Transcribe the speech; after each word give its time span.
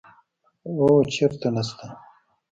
او 0.67 0.79
چېرته 1.13 1.47
نسته. 1.55 1.85